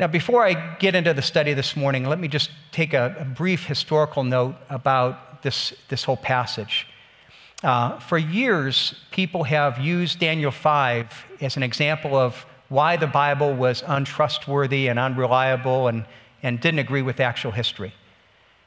[0.00, 3.24] Now, before I get into the study this morning, let me just take a, a
[3.26, 6.86] brief historical note about this, this whole passage.
[7.62, 13.52] Uh, for years, people have used Daniel 5 as an example of why the Bible
[13.52, 16.06] was untrustworthy and unreliable and,
[16.42, 17.92] and didn't agree with actual history.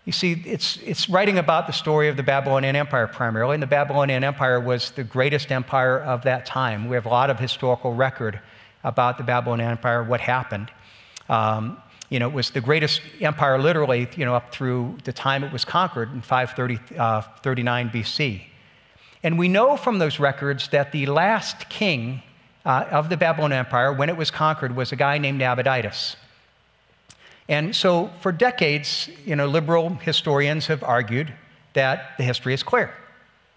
[0.06, 3.68] You see, it's, it's writing about the story of the Babylonian Empire primarily, and the
[3.68, 6.88] Babylonian Empire was the greatest empire of that time.
[6.88, 8.40] We have a lot of historical record
[8.84, 10.70] about the Babylonian Empire, what happened.
[11.30, 11.78] Um,
[12.10, 15.52] you know, it was the greatest empire literally, you know, up through the time it
[15.52, 18.44] was conquered in 539 uh, BC.
[19.24, 22.22] And we know from those records that the last king
[22.66, 26.18] uh, of the Babylonian Empire, when it was conquered, was a guy named Nabonidus.
[27.50, 31.34] And so, for decades, you know, liberal historians have argued
[31.74, 32.94] that the history is clear.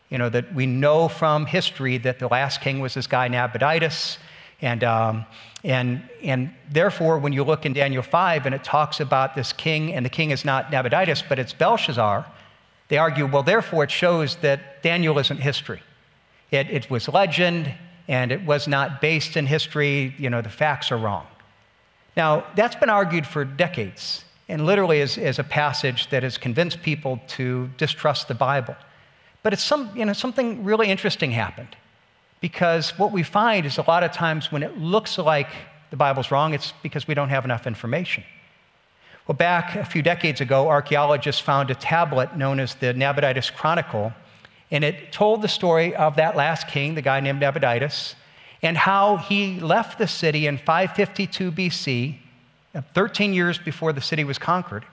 [0.08, 4.18] You know, that we know from history that the last king was this guy Nabonidus.
[4.62, 5.26] And, um,
[5.64, 9.92] and, and therefore, when you look in Daniel 5 and it talks about this king,
[9.94, 12.26] and the king is not Nabonidus, but it's Belshazzar,
[12.88, 15.82] they argue, well, therefore, it shows that Daniel isn't history.
[16.50, 17.72] It, it was legend,
[18.06, 20.14] and it was not based in history.
[20.18, 21.26] You know, the facts are wrong.
[22.16, 26.82] Now, that's been argued for decades, and literally is, is a passage that has convinced
[26.82, 28.76] people to distrust the Bible.
[29.42, 31.76] But it's some, you know, something really interesting happened.
[32.40, 35.48] Because what we find is a lot of times when it looks like
[35.90, 38.24] the Bible's wrong, it's because we don't have enough information.
[39.26, 44.12] Well, back a few decades ago, archaeologists found a tablet known as the Nabonidus Chronicle,
[44.70, 48.14] and it told the story of that last king, the guy named Nabonidus,
[48.62, 52.18] and how he left the city in 552 BC,
[52.74, 54.84] uh, 13 years before the city was conquered.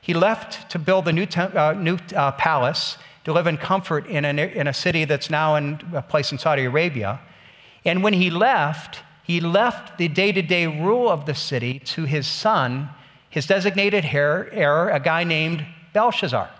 [0.00, 4.24] He left to build a new, uh, new uh, palace to live in comfort in
[4.24, 7.20] a, in a city that's now in a place in Saudi Arabia.
[7.84, 12.04] And when he left, he left the day to day rule of the city to
[12.04, 12.90] his son,
[13.30, 16.50] his designated heir, a guy named Belshazzar,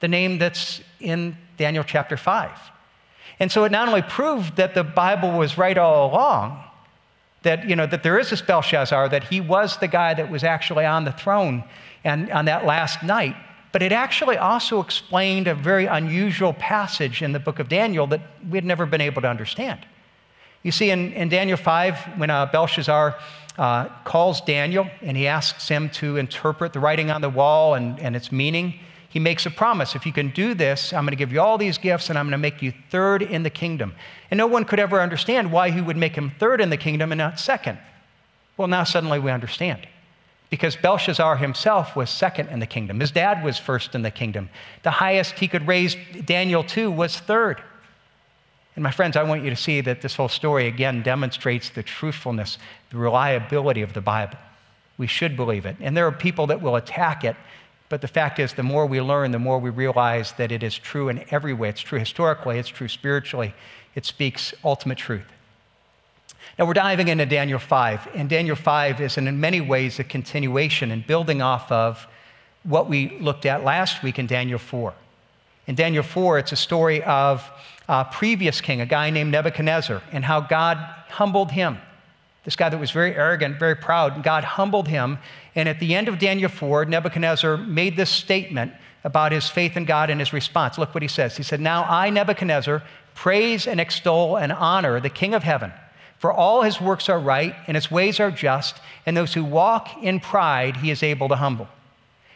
[0.00, 2.50] the name that's in Daniel chapter 5.
[3.38, 6.62] And so it not only proved that the Bible was right all along,
[7.42, 10.42] that, you know, that there is this Belshazzar, that he was the guy that was
[10.42, 11.62] actually on the throne
[12.02, 13.36] and on that last night,
[13.72, 18.20] but it actually also explained a very unusual passage in the book of Daniel that
[18.48, 19.84] we had never been able to understand.
[20.62, 23.16] You see, in, in Daniel 5, when uh, Belshazzar
[23.58, 27.98] uh, calls Daniel and he asks him to interpret the writing on the wall and,
[28.00, 28.74] and its meaning,
[29.08, 29.94] he makes a promise.
[29.94, 32.26] If you can do this, I'm going to give you all these gifts and I'm
[32.26, 33.94] going to make you third in the kingdom.
[34.30, 37.12] And no one could ever understand why he would make him third in the kingdom
[37.12, 37.78] and not second.
[38.56, 39.86] Well, now suddenly we understand.
[40.50, 43.00] Because Belshazzar himself was second in the kingdom.
[43.00, 44.48] His dad was first in the kingdom.
[44.84, 47.60] The highest he could raise Daniel to was third.
[48.76, 51.82] And my friends, I want you to see that this whole story again demonstrates the
[51.82, 52.58] truthfulness,
[52.90, 54.38] the reliability of the Bible.
[54.98, 55.76] We should believe it.
[55.80, 57.36] And there are people that will attack it
[57.88, 60.76] but the fact is, the more we learn, the more we realize that it is
[60.76, 61.68] true in every way.
[61.68, 63.54] It's true historically, it's true spiritually,
[63.94, 65.26] it speaks ultimate truth.
[66.58, 70.90] Now, we're diving into Daniel 5, and Daniel 5 is in many ways a continuation
[70.90, 72.06] and building off of
[72.62, 74.94] what we looked at last week in Daniel 4.
[75.66, 77.48] In Daniel 4, it's a story of
[77.88, 80.78] a previous king, a guy named Nebuchadnezzar, and how God
[81.08, 81.78] humbled him
[82.46, 85.18] this guy that was very arrogant, very proud, and God humbled him.
[85.56, 89.84] And at the end of Daniel 4, Nebuchadnezzar made this statement about his faith in
[89.84, 90.78] God and his response.
[90.78, 91.36] Look what he says.
[91.36, 92.84] He said, Now I, Nebuchadnezzar,
[93.14, 95.72] praise and extol and honor the King of heaven,
[96.18, 100.02] for all his works are right and his ways are just, and those who walk
[100.02, 101.68] in pride he is able to humble.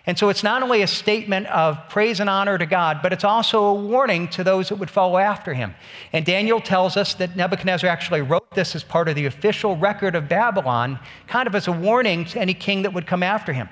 [0.06, 3.22] And so it's not only a statement of praise and honor to God, but it's
[3.22, 5.74] also a warning to those that would follow after him.
[6.12, 10.14] And Daniel tells us that Nebuchadnezzar actually wrote this as part of the official record
[10.14, 13.68] of Babylon, kind of as a warning to any king that would come after him.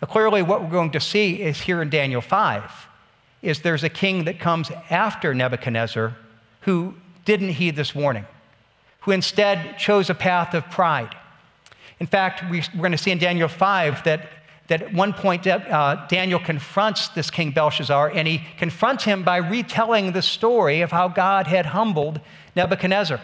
[0.00, 2.70] Now, clearly, what we're going to see is here in Daniel 5
[3.42, 6.16] is there's a king that comes after Nebuchadnezzar
[6.62, 6.94] who
[7.24, 8.26] didn't heed this warning,
[9.06, 11.16] who instead chose a path of pride.
[11.98, 14.28] In fact, we're going to see in Daniel 5 that
[14.68, 19.36] that at one point uh, Daniel confronts this King Belshazzar, and he confronts him by
[19.36, 22.20] retelling the story of how God had humbled
[22.54, 23.20] Nebuchadnezzar.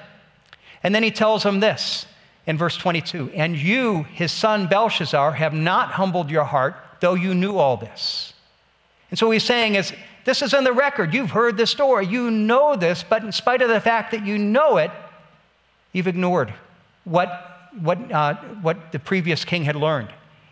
[0.82, 2.06] And then he tells him this
[2.46, 7.34] in verse 22 And you, his son Belshazzar, have not humbled your heart, though you
[7.34, 8.32] knew all this.
[9.10, 9.92] And so he's saying is,
[10.24, 11.12] this is in the record.
[11.12, 12.06] You've heard this story.
[12.06, 14.92] You know this, but in spite of the fact that you know it,
[15.92, 16.52] you've ignored
[17.04, 20.08] what, what, uh, what the previous king had learned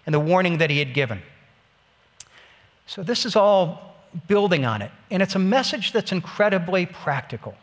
[0.06, 1.22] and the warning that he had given.
[2.86, 3.94] So, this is all
[4.26, 7.54] building on it, and it's a message that's incredibly practical.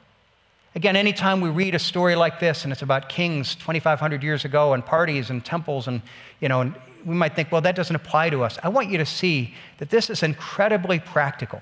[0.75, 4.73] Again, anytime we read a story like this and it's about kings 2,500 years ago
[4.73, 6.01] and parties and temples and,
[6.39, 8.59] you know, and we might think, well, that doesn't apply to us.
[8.61, 11.61] I want you to see that this is incredibly practical.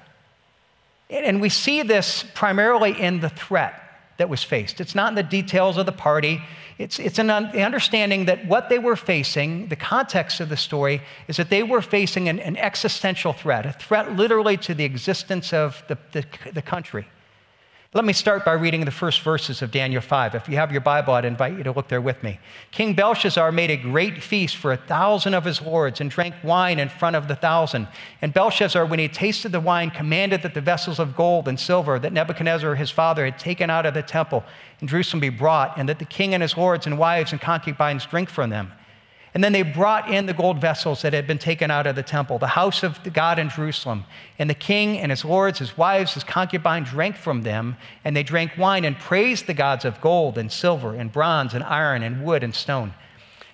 [1.09, 3.85] And we see this primarily in the threat
[4.17, 4.79] that was faced.
[4.79, 6.41] It's not in the details of the party.
[6.77, 11.38] It's, it's an understanding that what they were facing, the context of the story, is
[11.38, 15.83] that they were facing an, an existential threat, a threat literally to the existence of
[15.88, 17.07] the, the, the country.
[17.95, 20.36] Let me start by reading the first verses of Daniel 5.
[20.36, 22.39] If you have your Bible, I'd invite you to look there with me.
[22.71, 26.77] King Belshazzar made a great feast for a thousand of his lords and drank wine
[26.77, 27.88] in front of the thousand.
[28.21, 31.97] And Belshazzar, when he tasted the wine, commanded that the vessels of gold and silver
[31.97, 34.44] that Nebuchadnezzar his father had taken out of the temple
[34.81, 38.06] in Jerusalem be brought, and that the king and his lords and wives and concubines
[38.06, 38.74] drink from them.
[39.36, 42.04] And then they brought in the gold vessels that had been taken out of the
[42.04, 44.06] temple, the house of God in Jerusalem.
[44.40, 48.24] And the king and his lords, his wives, his concubines drank from them, and they
[48.24, 52.24] drank wine and praised the gods of gold and silver and bronze and iron and
[52.24, 52.94] wood and stone.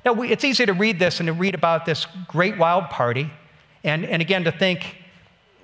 [0.06, 3.32] Now, we, it's easy to read this and to read about this great wild party,
[3.84, 4.98] and, and again to think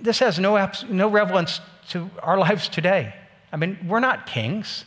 [0.02, 3.14] this has no, no relevance to our lives today.
[3.54, 4.84] I mean, we're not kings.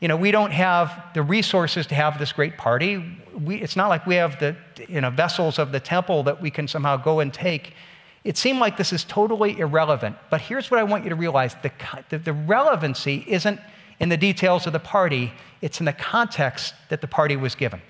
[0.00, 3.02] You know, we don't have the resources to have this great party.
[3.32, 4.56] We, it's not like we have the
[4.88, 7.72] you know, vessels of the temple that we can somehow go and take.
[8.22, 10.16] It seemed like this is totally irrelevant.
[10.30, 11.70] But here's what I want you to realize the,
[12.10, 13.60] the, the relevancy isn't
[13.98, 15.32] in the details of the party,
[15.62, 17.80] it's in the context that the party was given.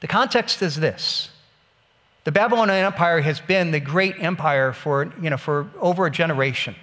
[0.00, 1.30] The context is this
[2.24, 6.76] the Babylonian Empire has been the great empire for, you know, for over a generation.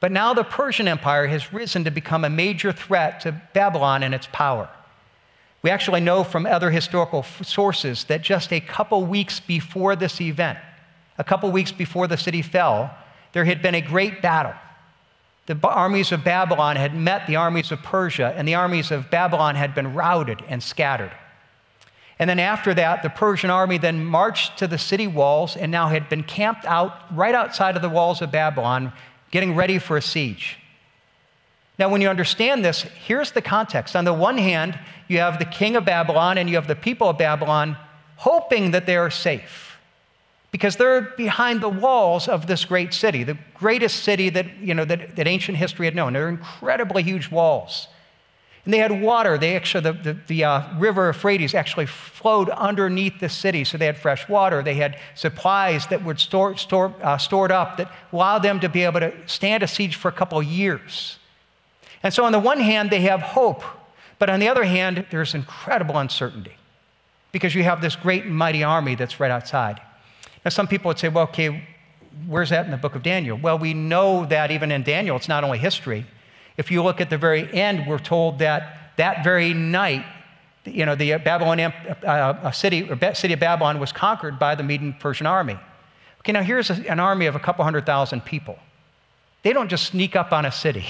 [0.00, 4.14] But now the Persian Empire has risen to become a major threat to Babylon and
[4.14, 4.68] its power.
[5.62, 10.58] We actually know from other historical sources that just a couple weeks before this event,
[11.18, 12.90] a couple weeks before the city fell,
[13.32, 14.54] there had been a great battle.
[15.44, 19.54] The armies of Babylon had met the armies of Persia, and the armies of Babylon
[19.54, 21.12] had been routed and scattered.
[22.18, 25.88] And then after that, the Persian army then marched to the city walls and now
[25.88, 28.92] had been camped out right outside of the walls of Babylon,
[29.30, 30.58] getting ready for a siege.
[31.78, 33.96] Now, when you understand this, here's the context.
[33.96, 34.78] On the one hand,
[35.08, 37.76] you have the king of Babylon and you have the people of Babylon
[38.16, 39.78] hoping that they are safe
[40.50, 44.84] because they're behind the walls of this great city, the greatest city that, you know,
[44.84, 46.12] that, that ancient history had known.
[46.12, 47.88] They're incredibly huge walls.
[48.70, 49.36] And they had water.
[49.36, 53.86] They actually, the, the, the uh, river Euphrates actually flowed underneath the city, so they
[53.86, 54.62] had fresh water.
[54.62, 58.84] They had supplies that were store, store, uh, stored up that allowed them to be
[58.84, 61.18] able to stand a siege for a couple of years.
[62.04, 63.64] And so, on the one hand, they have hope,
[64.20, 66.54] but on the other hand, there's incredible uncertainty
[67.32, 69.80] because you have this great and mighty army that's right outside.
[70.44, 71.66] Now, some people would say, well, okay,
[72.28, 73.36] where's that in the book of Daniel?
[73.36, 76.06] Well, we know that even in Daniel, it's not only history.
[76.60, 80.04] If you look at the very end, we're told that that very night,
[80.66, 81.72] you know, the Babylonian
[82.04, 85.58] uh, uh city, or city of Babylon was conquered by the Median Persian army.
[86.18, 88.58] Okay, now here's an army of a couple hundred thousand people.
[89.42, 90.84] They don't just sneak up on a city.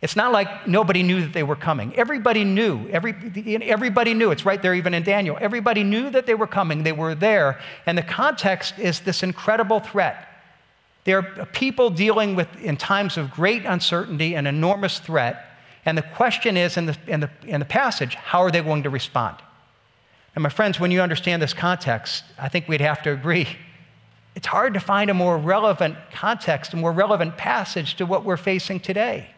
[0.00, 1.94] It's not like nobody knew that they were coming.
[1.96, 2.88] Everybody knew.
[2.88, 3.14] Every,
[3.62, 4.30] everybody knew.
[4.30, 5.36] It's right there even in Daniel.
[5.38, 6.82] Everybody knew that they were coming.
[6.82, 7.60] They were there.
[7.84, 10.33] And the context is this incredible threat.
[11.04, 15.44] There are people dealing with, in times of great uncertainty, and enormous threat.
[15.84, 18.84] And the question is in the, in the, in the passage, how are they going
[18.84, 19.36] to respond?
[20.34, 23.48] And my friends, when you understand this context, I think we'd have to agree
[24.34, 28.36] it's hard to find a more relevant context, a more relevant passage to what we're
[28.36, 29.28] facing today.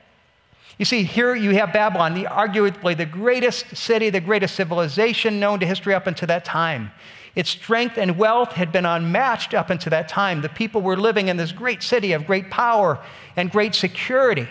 [0.78, 5.60] You see, here you have Babylon, the arguably the greatest city, the greatest civilization known
[5.60, 6.90] to history up until that time.
[7.36, 10.40] Its strength and wealth had been unmatched up until that time.
[10.40, 12.98] The people were living in this great city of great power
[13.36, 14.48] and great security.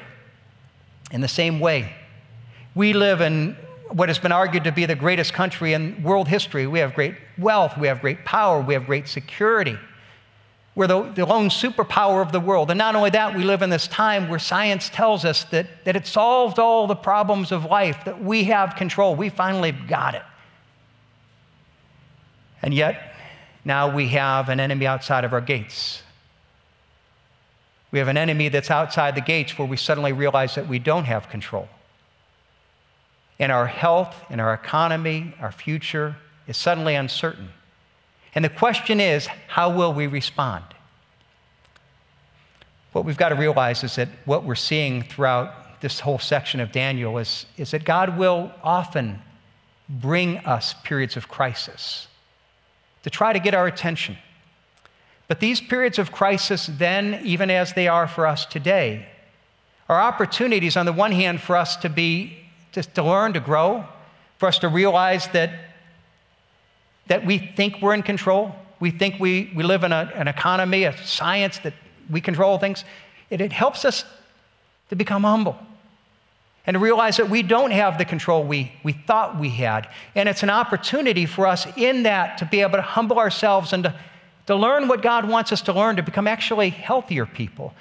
[1.12, 1.94] In the same way,
[2.76, 3.58] we live in
[3.90, 6.68] what has been argued to be the greatest country in world history.
[6.68, 9.78] We have great wealth, we have great power, we have great security.
[10.76, 12.70] We're the, the lone superpower of the world.
[12.70, 15.96] And not only that, we live in this time where science tells us that, that
[15.96, 19.16] it solved all the problems of life, that we have control.
[19.16, 20.24] We finally got it.
[22.66, 23.14] And yet,
[23.64, 26.02] now we have an enemy outside of our gates.
[27.92, 31.06] We have an enemy that's outside the gates where we suddenly realize that we don't
[31.06, 31.70] have control.
[33.38, 36.16] And our health and our economy, our future
[36.48, 37.50] is suddenly uncertain.
[38.34, 40.64] And the question is, how will we respond?
[42.94, 46.72] What we've got to realize is that what we're seeing throughout this whole section of
[46.72, 49.22] Daniel is, is that God will often
[49.88, 52.08] bring us periods of crisis
[53.06, 54.18] to try to get our attention.
[55.28, 59.06] But these periods of crisis, then, even as they are for us today,
[59.88, 62.36] are opportunities, on the one hand, for us to be,
[62.72, 63.86] just to learn, to grow,
[64.40, 65.52] for us to realize that,
[67.06, 68.56] that we think we're in control.
[68.80, 71.76] We think we, we live in a, an economy, a science that
[72.10, 72.84] we control things.
[73.30, 74.04] It, it helps us
[74.90, 75.60] to become humble
[76.68, 79.88] and realize that we don't have the control we, we thought we had.
[80.16, 83.84] And it's an opportunity for us in that to be able to humble ourselves and
[83.84, 83.96] to,
[84.48, 87.74] to learn what God wants us to learn to become actually healthier people.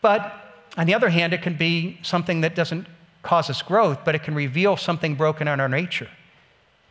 [0.00, 0.32] But
[0.76, 2.86] on the other hand, it can be something that doesn't
[3.22, 6.08] cause us growth, but it can reveal something broken in our nature.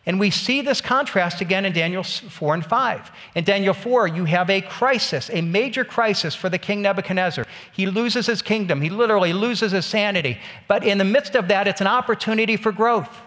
[0.06, 3.12] And we see this contrast again in Daniel 4 and 5.
[3.36, 7.46] In Daniel 4, you have a crisis, a major crisis for the king Nebuchadnezzar.
[7.72, 10.40] He loses his kingdom, he literally loses his sanity.
[10.68, 13.18] But in the midst of that, it's an opportunity for growth.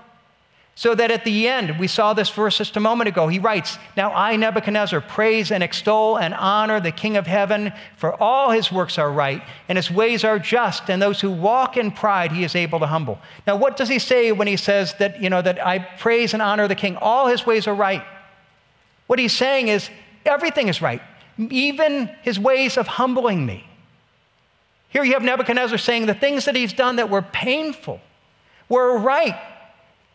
[0.79, 3.29] So that at the end, we saw this verse just a moment ago.
[3.29, 8.15] He writes, Now I, Nebuchadnezzar, praise and extol and honor the King of heaven, for
[8.23, 11.91] all his works are right, and his ways are just, and those who walk in
[11.91, 13.19] pride he is able to humble.
[13.47, 16.43] Now, what does he say when he says that, you know, that I praise and
[16.43, 16.99] honor the King?
[16.99, 18.05] All his ways are right.
[19.07, 19.89] What he's saying is,
[20.27, 21.01] everything is right,
[21.39, 23.67] even his ways of humbling me.
[24.91, 27.99] Here you have Nebuchadnezzar saying the things that he's done that were painful
[28.69, 29.37] were right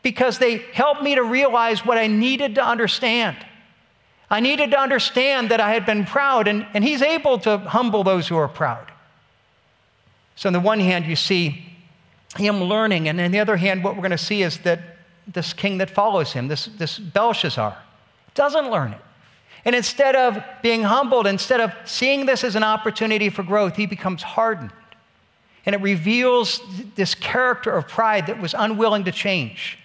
[0.03, 3.37] because they helped me to realize what I needed to understand.
[4.29, 8.03] I needed to understand that I had been proud, and, and he's able to humble
[8.03, 8.91] those who are proud.
[10.35, 11.65] So, on the one hand, you see
[12.37, 14.79] him learning, and on the other hand, what we're going to see is that
[15.27, 17.77] this king that follows him, this, this Belshazzar,
[18.33, 19.01] doesn't learn it.
[19.65, 23.85] And instead of being humbled, instead of seeing this as an opportunity for growth, he
[23.85, 24.71] becomes hardened.
[25.65, 26.61] And it reveals
[26.95, 29.77] this character of pride that was unwilling to change.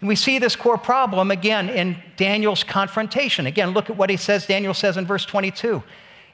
[0.00, 3.46] And we see this core problem again in Daniel's confrontation.
[3.46, 4.46] Again, look at what he says.
[4.46, 5.82] Daniel says in verse 22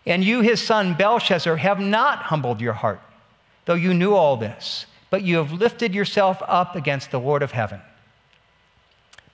[0.05, 3.01] And you, his son Belshazzar, have not humbled your heart,
[3.65, 7.53] though you knew all this, but you have lifted yourself up against the Lord of
[7.53, 7.81] heaven.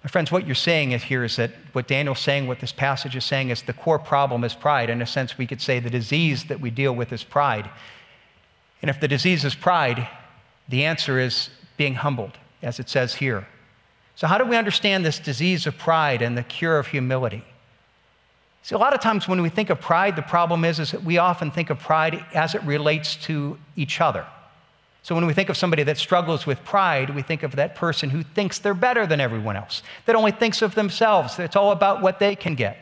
[0.04, 3.24] My friends, what you're saying here is that what Daniel's saying, what this passage is
[3.24, 4.88] saying, is the core problem is pride.
[4.88, 7.68] In a sense, we could say the disease that we deal with is pride.
[8.80, 10.08] And if the disease is pride,
[10.68, 13.46] the answer is being humbled, as it says here.
[14.20, 17.42] So, how do we understand this disease of pride and the cure of humility?
[18.62, 21.02] See, a lot of times when we think of pride, the problem is, is that
[21.02, 24.26] we often think of pride as it relates to each other.
[25.02, 28.10] So, when we think of somebody that struggles with pride, we think of that person
[28.10, 31.72] who thinks they're better than everyone else, that only thinks of themselves, that it's all
[31.72, 32.76] about what they can get.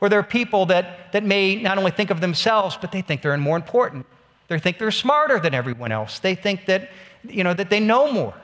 [0.00, 3.22] Or there are people that, that may not only think of themselves, but they think
[3.22, 4.04] they're more important.
[4.48, 6.18] They think they're smarter than everyone else.
[6.18, 6.90] They think that,
[7.22, 8.34] you know, that they know more.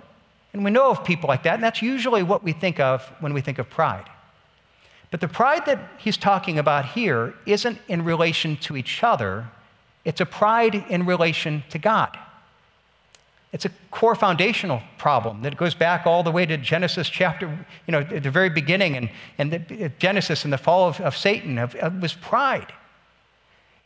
[0.53, 3.33] And we know of people like that, and that's usually what we think of when
[3.33, 4.09] we think of pride.
[5.11, 9.47] But the pride that he's talking about here isn't in relation to each other,
[10.05, 12.19] it's a pride in relation to God.
[13.53, 17.47] It's a core foundational problem that goes back all the way to Genesis chapter,
[17.87, 21.15] you know, at the very beginning, and, and the, Genesis and the fall of, of
[21.15, 22.73] Satan of, of, was pride.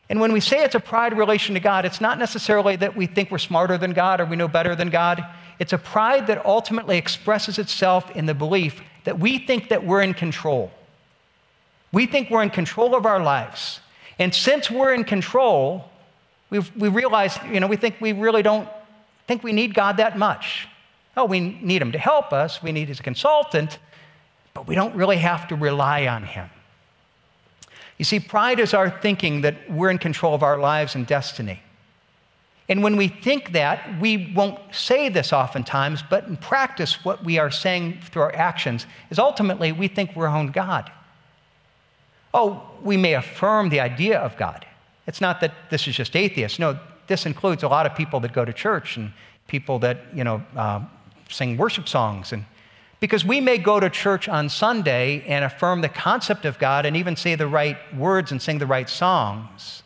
[0.09, 3.07] And when we say it's a pride relation to God, it's not necessarily that we
[3.07, 5.25] think we're smarter than God or we know better than God.
[5.59, 10.01] It's a pride that ultimately expresses itself in the belief that we think that we're
[10.01, 10.71] in control.
[11.91, 13.79] We think we're in control of our lives.
[14.19, 15.89] And since we're in control,
[16.49, 18.67] we realize, you know, we think we really don't
[19.27, 20.67] think we need God that much.
[21.15, 23.79] Oh, we need Him to help us, we need His consultant,
[24.53, 26.49] but we don't really have to rely on Him.
[27.97, 31.61] You see, pride is our thinking that we're in control of our lives and destiny.
[32.69, 37.37] And when we think that, we won't say this oftentimes, but in practice, what we
[37.37, 40.91] are saying through our actions is ultimately we think we're own God.
[42.33, 44.65] Oh, we may affirm the idea of God.
[45.07, 46.59] It's not that this is just atheists.
[46.59, 49.13] No, this includes a lot of people that go to church and
[49.47, 50.81] people that, you know, uh,
[51.29, 52.33] sing worship songs.
[52.33, 52.43] And
[52.99, 56.97] because we may go to church on Sunday and affirm the concept of God and
[56.97, 59.83] even say the right words and sing the right songs.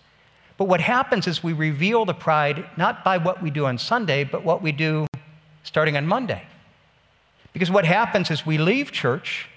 [0.61, 4.23] But what happens is we reveal the pride not by what we do on Sunday,
[4.23, 5.07] but what we do
[5.63, 6.43] starting on Monday.
[7.51, 9.49] Because what happens is we leave church,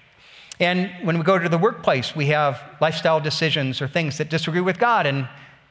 [0.59, 4.61] and when we go to the workplace, we have lifestyle decisions or things that disagree
[4.61, 5.29] with God, and,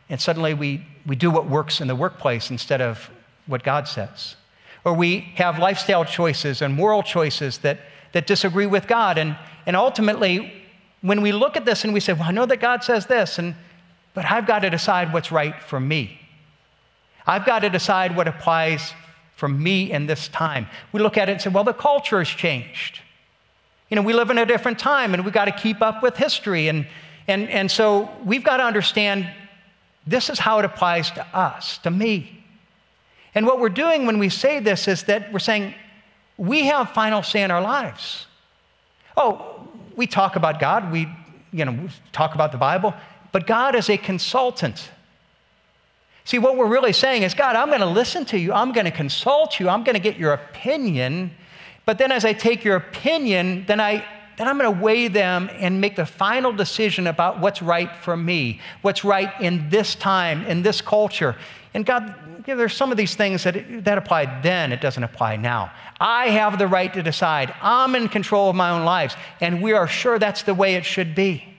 [0.09, 3.11] and suddenly we, we do what works in the workplace instead of
[3.47, 4.37] what God says.
[4.85, 7.81] Or we have lifestyle choices and moral choices that,
[8.13, 9.37] that disagree with God, and,
[9.67, 10.63] and ultimately,
[11.03, 13.37] when we look at this and we say, Well, I know that God says this,
[13.41, 13.57] and
[14.15, 16.19] but I've got to decide what's right for me.
[17.27, 18.95] I've got to decide what applies
[19.37, 20.69] for me in this time.
[20.93, 23.01] We look at it and say, well, the culture has changed.
[23.91, 26.17] You know, we live in a different time and we've got to keep up with
[26.17, 26.69] history.
[26.69, 26.87] And,
[27.27, 29.29] and, and so we've got to understand
[30.07, 32.45] this is how it applies to us, to me.
[33.35, 35.75] And what we're doing when we say this is that we're saying
[36.37, 38.27] we have final say in our lives.
[39.17, 41.09] Oh, we talk about God, we
[41.55, 42.93] you know, talk about the Bible,
[43.35, 44.91] but God is a consultant.
[46.25, 48.85] See, what we're really saying is, God, I'm going to listen to you, I'm going
[48.85, 51.33] to consult you, I'm going to get your opinion,
[51.85, 55.51] but then as I take your opinion, then I then I'm going to weigh them
[55.53, 60.47] and make the final decision about what's right for me, what's right in this time,
[60.47, 61.37] in this culture.
[61.73, 62.15] And God,
[62.47, 65.73] you know, there's some of these things that, that applied then, it doesn't apply now.
[66.01, 67.53] I have the right to decide.
[67.63, 70.85] I'm in control of my own lives, and we are sure that's the way it
[70.85, 71.54] should be.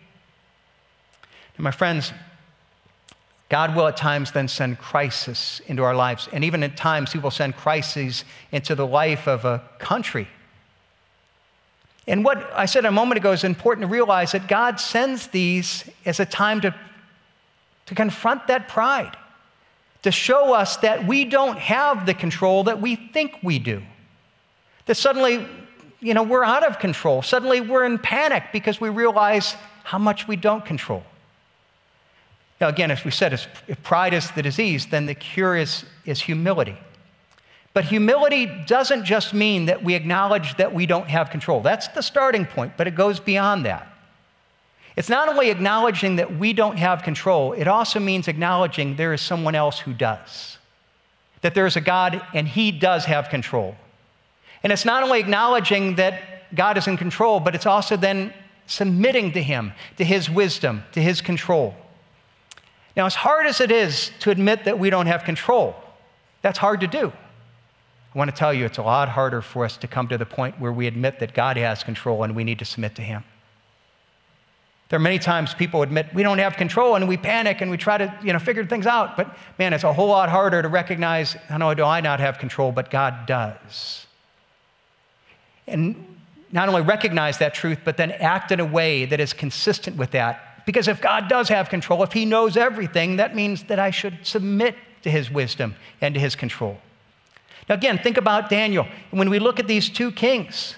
[1.57, 2.13] And my friends,
[3.49, 6.27] God will at times then send crisis into our lives.
[6.33, 10.27] And even at times, He will send crises into the life of a country.
[12.07, 15.89] And what I said a moment ago is important to realize that God sends these
[16.05, 16.75] as a time to,
[17.87, 19.15] to confront that pride,
[20.03, 23.81] to show us that we don't have the control that we think we do.
[24.85, 25.47] That suddenly,
[25.99, 27.23] you know, we're out of control.
[27.23, 31.03] Suddenly we're in panic because we realize how much we don't control.
[32.65, 36.19] Now, again, as we said, if pride is the disease, then the cure is, is
[36.19, 36.75] humility.
[37.73, 41.61] But humility doesn't just mean that we acknowledge that we don't have control.
[41.61, 43.87] That's the starting point, but it goes beyond that.
[44.95, 49.21] It's not only acknowledging that we don't have control, it also means acknowledging there is
[49.21, 50.57] someone else who does.
[51.41, 53.75] That there is a God and He does have control.
[54.63, 58.33] And it's not only acknowledging that God is in control, but it's also then
[58.65, 61.75] submitting to Him, to His wisdom, to His control.
[62.95, 65.75] Now, as hard as it is to admit that we don't have control,
[66.41, 67.11] that's hard to do.
[68.13, 70.25] I want to tell you, it's a lot harder for us to come to the
[70.25, 73.25] point where we admit that God has control and we need to submit to Him.
[74.87, 77.77] There are many times people admit we don't have control and we panic and we
[77.77, 79.17] try to you know, figure things out.
[79.17, 82.37] But man, it's a whole lot harder to recognize not only do I not have
[82.37, 84.05] control, but God does.
[85.67, 86.17] And
[86.51, 90.11] not only recognize that truth, but then act in a way that is consistent with
[90.11, 90.44] that.
[90.65, 94.19] Because if God does have control, if He knows everything, that means that I should
[94.23, 96.77] submit to His wisdom and to His control.
[97.69, 98.87] Now, again, think about Daniel.
[99.11, 100.75] When we look at these two kings,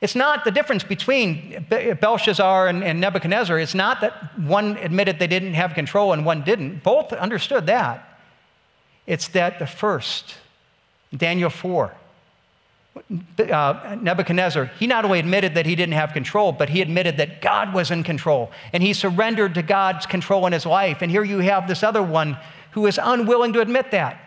[0.00, 3.58] it's not the difference between Belshazzar and, Nebuchadnezzar.
[3.58, 6.82] It's not that one admitted they didn't have control and one didn't.
[6.82, 8.06] Both understood that.
[9.06, 10.36] It's that the first,
[11.14, 11.94] Daniel 4,
[13.38, 17.40] uh, Nebuchadnezzar, he not only admitted that he didn't have control, but he admitted that
[17.40, 18.50] God was in control.
[18.72, 21.02] And he surrendered to God's control in his life.
[21.02, 22.36] And here you have this other one
[22.72, 24.20] who is unwilling to admit that.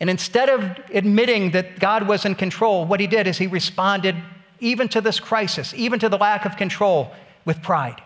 [0.00, 4.16] And instead of admitting that God was in control, what he did is he responded
[4.58, 7.12] even to this crisis, even to the lack of control,
[7.44, 8.00] with pride.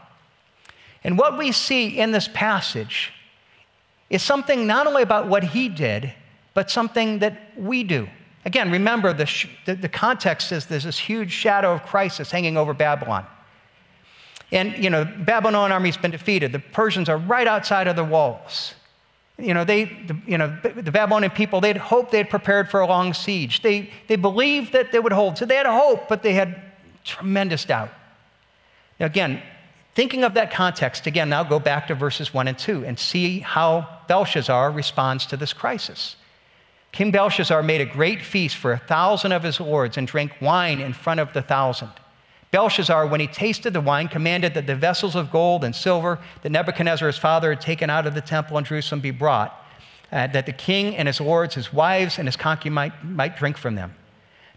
[1.04, 3.12] And what we see in this passage
[4.10, 6.12] is something not only about what he did,
[6.54, 8.08] but something that we do.
[8.46, 12.56] Again, remember the, sh- the, the, context is there's this huge shadow of crisis hanging
[12.56, 13.26] over Babylon.
[14.52, 16.52] And, you know, the Babylon army's been defeated.
[16.52, 18.74] The Persians are right outside of the walls.
[19.36, 22.86] You know, they, the, you know, the Babylonian people, they'd hoped they'd prepared for a
[22.86, 23.62] long siege.
[23.62, 25.38] They, they believed that they would hold.
[25.38, 26.62] So they had hope, but they had
[27.02, 27.90] tremendous doubt.
[29.00, 29.42] Now, again,
[29.96, 33.40] thinking of that context, again, now go back to verses 1 and 2 and see
[33.40, 36.14] how Belshazzar responds to this crisis.
[36.96, 40.80] King Belshazzar made a great feast for a thousand of his lords and drank wine
[40.80, 41.90] in front of the thousand.
[42.52, 46.48] Belshazzar, when he tasted the wine, commanded that the vessels of gold and silver that
[46.48, 49.62] Nebuchadnezzar, his father, had taken out of the temple in Jerusalem be brought,
[50.10, 53.58] uh, that the king and his lords, his wives, and his concubines might, might drink
[53.58, 53.94] from them.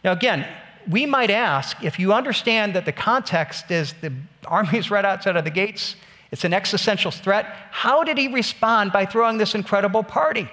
[0.05, 0.47] Now, again,
[0.89, 4.13] we might ask if you understand that the context is the
[4.45, 5.97] army is right outside of the gates,
[6.31, 10.49] it's an existential threat, how did he respond by throwing this incredible party?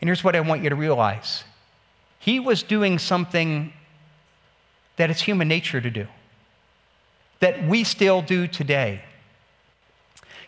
[0.00, 1.44] And here's what I want you to realize
[2.20, 3.72] he was doing something
[4.96, 6.06] that it's human nature to do,
[7.40, 9.02] that we still do today.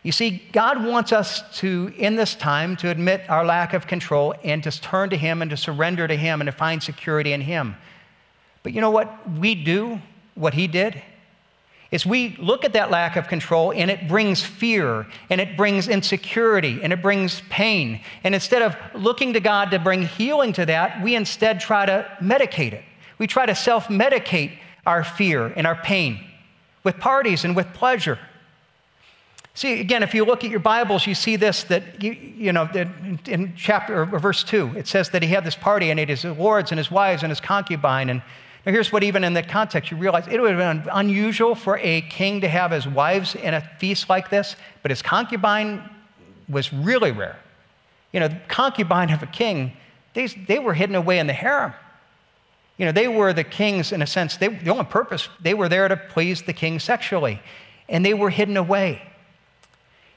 [0.03, 4.35] You see, God wants us to, in this time, to admit our lack of control
[4.43, 7.43] and to turn to Him and to surrender to Him and to find security in
[7.43, 7.77] Him.
[8.63, 10.01] But you know what we do,
[10.35, 11.03] what He did?
[11.91, 15.89] Is we look at that lack of control and it brings fear and it brings
[15.89, 18.01] insecurity and it brings pain.
[18.23, 22.07] And instead of looking to God to bring healing to that, we instead try to
[22.21, 22.85] medicate it.
[23.19, 24.53] We try to self medicate
[24.87, 26.21] our fear and our pain
[26.85, 28.19] with parties and with pleasure.
[29.55, 32.69] See, again, if you look at your Bibles, you see this that, you, you know,
[33.27, 36.09] in chapter or verse 2, it says that he had this party and he had
[36.09, 38.09] his lords and his wives and his concubine.
[38.09, 38.23] And
[38.67, 41.79] now here's what, even in that context, you realize it would have been unusual for
[41.79, 45.83] a king to have his wives in a feast like this, but his concubine
[46.49, 47.39] was really rare.
[48.13, 49.73] You know, the concubine of a king,
[50.15, 51.73] they, they were hidden away in the harem.
[52.77, 54.37] You know, they were the kings in a sense.
[54.37, 57.41] They, the only purpose, they were there to please the king sexually,
[57.89, 59.03] and they were hidden away.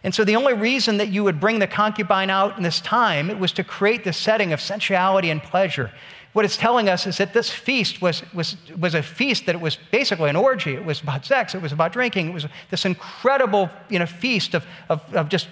[0.03, 3.29] And so the only reason that you would bring the concubine out in this time,
[3.29, 5.91] it was to create the setting of sensuality and pleasure.
[6.33, 9.61] What it's telling us is that this feast was, was, was a feast that it
[9.61, 10.73] was basically an orgy.
[10.73, 14.55] It was about sex, it was about drinking, it was this incredible you know, feast
[14.55, 15.47] of, of, of just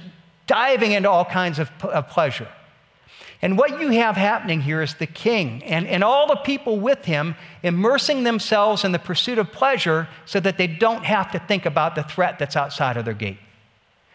[0.48, 2.48] diving into all kinds of, of pleasure.
[3.44, 7.06] And what you have happening here is the king and, and all the people with
[7.06, 11.66] him immersing themselves in the pursuit of pleasure so that they don't have to think
[11.66, 13.38] about the threat that's outside of their gate.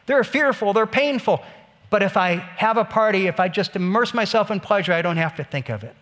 [0.07, 1.43] They're fearful, they're painful,
[1.91, 5.17] but if I have a party, if I just immerse myself in pleasure, I don't
[5.17, 5.95] have to think of it.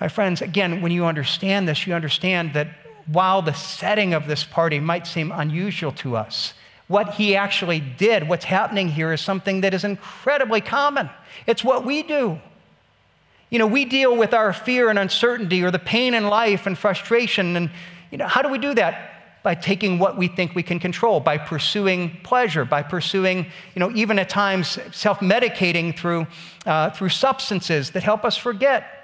[0.00, 2.68] My friends, again, when you understand this, you understand that
[3.06, 6.54] while the setting of this party might seem unusual to us,
[6.88, 11.08] what he actually did, what's happening here, is something that is incredibly common.
[11.46, 12.38] It's what we do.
[13.50, 16.76] You know, we deal with our fear and uncertainty or the pain in life and
[16.76, 17.56] frustration.
[17.56, 17.70] And,
[18.10, 19.42] you know, how do we do that?
[19.42, 23.90] By taking what we think we can control, by pursuing pleasure, by pursuing, you know,
[23.94, 26.26] even at times self medicating through,
[26.66, 29.03] uh, through substances that help us forget.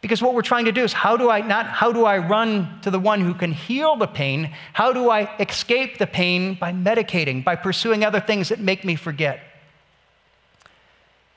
[0.00, 2.80] Because what we're trying to do is how do I not how do I run
[2.82, 4.54] to the one who can heal the pain?
[4.72, 8.94] How do I escape the pain by medicating, by pursuing other things that make me
[8.94, 9.40] forget?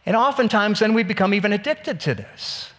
[0.05, 2.71] And oftentimes then we become even addicted to this.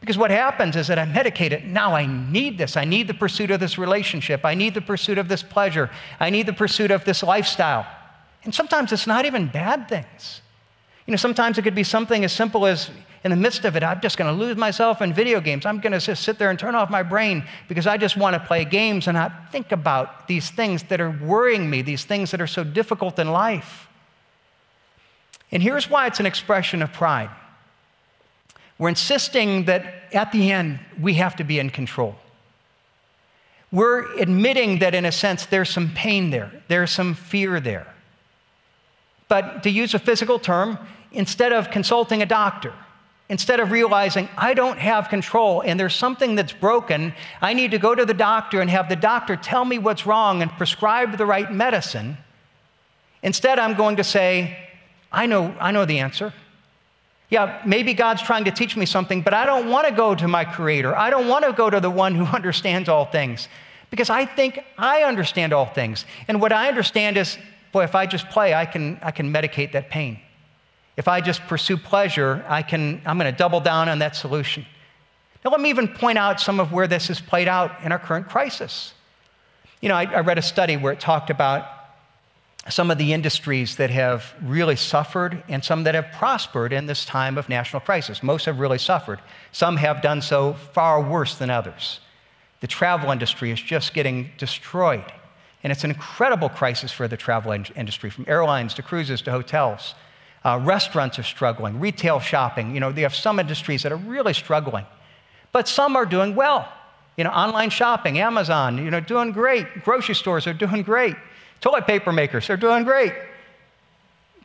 [0.00, 1.66] Because what happens is that I medicate it.
[1.66, 2.78] Now I need this.
[2.78, 4.46] I need the pursuit of this relationship.
[4.46, 5.90] I need the pursuit of this pleasure.
[6.18, 7.86] I need the pursuit of this lifestyle.
[8.42, 10.40] And sometimes it's not even bad things.
[11.06, 12.90] You know, sometimes it could be something as simple as
[13.22, 15.66] in the midst of it, I'm just going to lose myself in video games.
[15.66, 18.34] I'm going to just sit there and turn off my brain because I just want
[18.34, 22.30] to play games and not think about these things that are worrying me, these things
[22.30, 23.88] that are so difficult in life.
[25.52, 27.30] And here's why it's an expression of pride.
[28.78, 32.16] We're insisting that at the end, we have to be in control.
[33.70, 37.86] We're admitting that, in a sense, there's some pain there, there's some fear there.
[39.28, 40.78] But to use a physical term,
[41.12, 42.72] instead of consulting a doctor,
[43.30, 47.78] instead of realizing I don't have control and there's something that's broken, I need to
[47.78, 51.24] go to the doctor and have the doctor tell me what's wrong and prescribe the
[51.24, 52.18] right medicine.
[53.22, 54.58] Instead, I'm going to say,
[55.12, 56.34] I know, I know the answer.
[57.30, 60.26] Yeah, maybe God's trying to teach me something, but I don't want to go to
[60.26, 60.96] my creator.
[60.96, 63.48] I don't want to go to the one who understands all things
[63.90, 66.04] because I think I understand all things.
[66.26, 67.38] And what I understand is,
[67.70, 70.18] boy, if I just play, I can, I can medicate that pain.
[71.00, 74.66] If I just pursue pleasure, I can, I'm going to double down on that solution.
[75.42, 77.98] Now, let me even point out some of where this has played out in our
[77.98, 78.92] current crisis.
[79.80, 81.64] You know, I, I read a study where it talked about
[82.68, 87.06] some of the industries that have really suffered and some that have prospered in this
[87.06, 88.22] time of national crisis.
[88.22, 89.20] Most have really suffered.
[89.52, 92.00] Some have done so far worse than others.
[92.60, 95.10] The travel industry is just getting destroyed.
[95.62, 99.94] And it's an incredible crisis for the travel industry, from airlines to cruises to hotels.
[100.44, 102.74] Uh, restaurants are struggling, retail shopping.
[102.74, 104.86] You know, they have some industries that are really struggling,
[105.52, 106.68] but some are doing well.
[107.16, 109.84] You know, online shopping, Amazon, you know, doing great.
[109.84, 111.16] Grocery stores are doing great.
[111.60, 113.12] Toilet paper makers are doing great.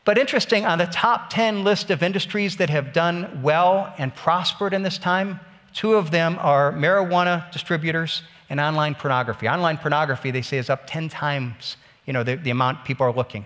[0.04, 4.74] But interesting, on the top 10 list of industries that have done well and prospered
[4.74, 5.40] in this time,
[5.74, 9.48] two of them are marijuana distributors and online pornography.
[9.48, 13.12] Online pornography, they say, is up 10 times you know, the, the amount people are
[13.12, 13.46] looking.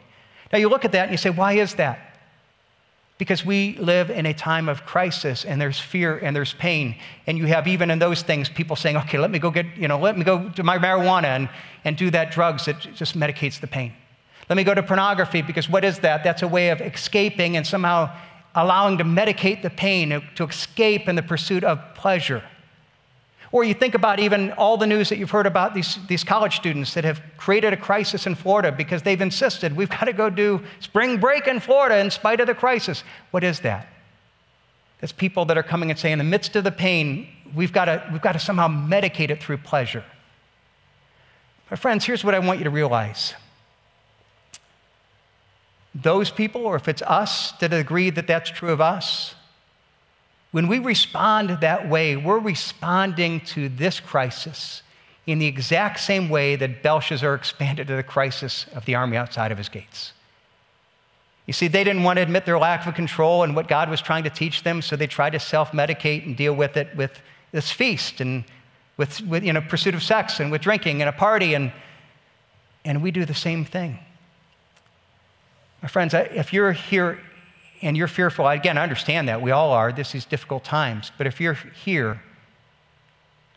[0.51, 2.08] Now you look at that and you say, why is that?
[3.19, 6.95] Because we live in a time of crisis and there's fear and there's pain.
[7.27, 9.89] And you have even in those things people saying, okay, let me go get, you
[9.89, 11.49] know, let me go to my marijuana and,
[11.83, 13.91] and do that drugs that just medicates the pain.
[14.49, 16.23] Let me go to pornography because what is that?
[16.23, 18.09] That's a way of escaping and somehow
[18.55, 22.41] allowing to medicate the pain, to escape in the pursuit of pleasure.
[23.51, 26.55] Or you think about even all the news that you've heard about these, these college
[26.55, 30.29] students that have created a crisis in Florida because they've insisted we've got to go
[30.29, 33.03] do spring break in Florida in spite of the crisis.
[33.31, 33.87] What is that?
[34.99, 37.85] That's people that are coming and saying, in the midst of the pain, we've got
[37.85, 40.03] to, we've got to somehow medicate it through pleasure.
[41.71, 43.33] My friends, here's what I want you to realize.
[45.95, 49.35] Those people, or if it's us that agree that that's true of us,
[50.51, 54.81] when we respond that way, we're responding to this crisis
[55.27, 59.51] in the exact same way that Belshazzar expanded to the crisis of the army outside
[59.51, 60.13] of his gates.
[61.45, 64.01] You see, they didn't want to admit their lack of control and what God was
[64.01, 67.21] trying to teach them, so they tried to self medicate and deal with it with
[67.51, 68.43] this feast and
[68.97, 71.53] with, with you know, pursuit of sex and with drinking and a party.
[71.53, 71.71] And,
[72.85, 73.99] and we do the same thing.
[75.81, 77.19] My friends, if you're here
[77.81, 79.41] and you're fearful, again, I understand that.
[79.41, 79.91] We all are.
[79.91, 81.11] This is difficult times.
[81.17, 82.21] But if you're here,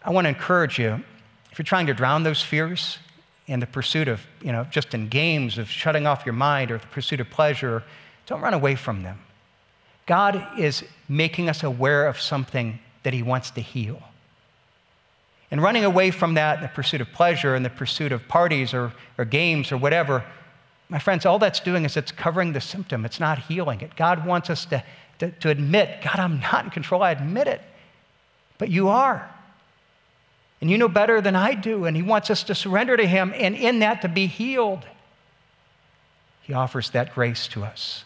[0.04, 1.02] I want to encourage you
[1.50, 2.98] if you're trying to drown those fears
[3.46, 6.78] in the pursuit of, you know, just in games of shutting off your mind or
[6.78, 7.82] the pursuit of pleasure,
[8.26, 9.18] don't run away from them.
[10.06, 14.02] God is making us aware of something that He wants to heal.
[15.50, 18.72] And running away from that in the pursuit of pleasure and the pursuit of parties
[18.72, 20.24] or, or games or whatever,
[20.92, 23.07] my friends, all that's doing is it's covering the symptom.
[23.07, 23.96] It's not healing it.
[23.96, 24.85] God wants us to,
[25.20, 27.02] to, to admit, God, I'm not in control.
[27.02, 27.62] I admit it.
[28.59, 29.26] But you are.
[30.61, 31.87] And you know better than I do.
[31.87, 34.85] And He wants us to surrender to Him and in that to be healed.
[36.42, 38.05] He offers that grace to us.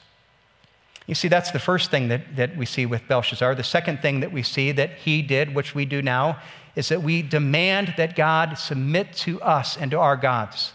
[1.08, 3.56] You see, that's the first thing that, that we see with Belshazzar.
[3.56, 6.38] The second thing that we see that he did, which we do now,
[6.76, 10.72] is that we demand that God submit to us and to our gods.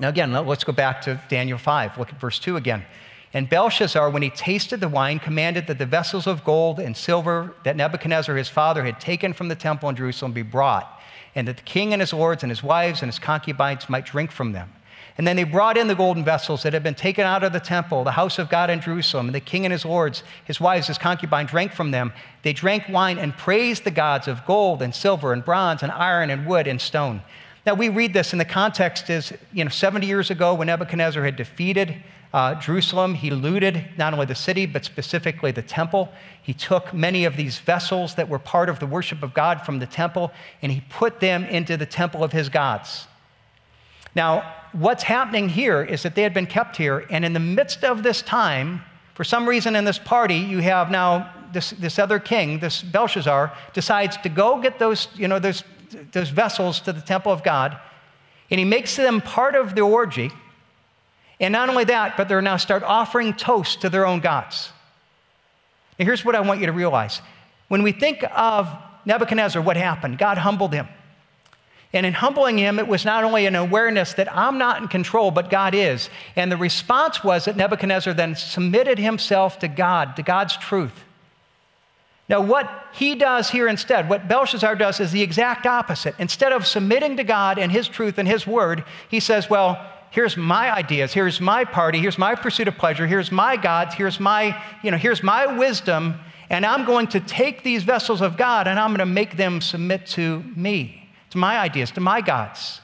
[0.00, 1.98] Now, again, let's go back to Daniel 5.
[1.98, 2.84] Look at verse 2 again.
[3.32, 7.54] And Belshazzar, when he tasted the wine, commanded that the vessels of gold and silver
[7.64, 11.00] that Nebuchadnezzar his father had taken from the temple in Jerusalem be brought,
[11.34, 14.30] and that the king and his lords and his wives and his concubines might drink
[14.30, 14.72] from them.
[15.16, 17.60] And then they brought in the golden vessels that had been taken out of the
[17.60, 19.26] temple, the house of God in Jerusalem.
[19.26, 22.12] And the king and his lords, his wives, his concubine drank from them.
[22.42, 26.30] They drank wine and praised the gods of gold and silver and bronze and iron
[26.30, 27.22] and wood and stone.
[27.66, 31.24] Now we read this, and the context is, you know, 70 years ago when Nebuchadnezzar
[31.24, 31.96] had defeated
[32.34, 36.12] uh, Jerusalem, he looted not only the city, but specifically the temple.
[36.42, 39.78] He took many of these vessels that were part of the worship of God from
[39.78, 43.06] the temple, and he put them into the temple of his gods.
[44.16, 47.84] Now, what's happening here is that they had been kept here, and in the midst
[47.84, 48.82] of this time,
[49.14, 53.52] for some reason in this party, you have now this, this other king, this Belshazzar,
[53.72, 55.62] decides to go get those, you know, those,
[56.12, 57.78] those vessels to the temple of God,
[58.50, 60.30] and he makes them part of the orgy.
[61.40, 64.70] And not only that, but they're now start offering toast to their own gods.
[65.98, 67.20] Now, here's what I want you to realize.
[67.68, 68.68] When we think of
[69.04, 70.18] Nebuchadnezzar, what happened?
[70.18, 70.88] God humbled him.
[71.92, 75.30] And in humbling him, it was not only an awareness that I'm not in control,
[75.30, 76.10] but God is.
[76.34, 81.03] And the response was that Nebuchadnezzar then submitted himself to God, to God's truth.
[82.28, 86.14] Now, what he does here instead, what Belshazzar does, is the exact opposite.
[86.18, 90.36] Instead of submitting to God and his truth and his word, he says, Well, here's
[90.36, 94.58] my ideas, here's my party, here's my pursuit of pleasure, here's my gods, here's my,
[94.82, 96.14] you know, here's my wisdom,
[96.48, 99.60] and I'm going to take these vessels of God and I'm going to make them
[99.60, 102.80] submit to me to my ideas, to my gods.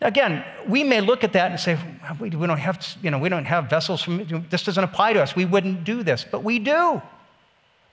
[0.00, 1.78] Again, we may look at that and say,
[2.18, 5.36] we don't have, you know, we don't have vessels from, this doesn't apply to us.
[5.36, 7.00] We wouldn't do this, but we do.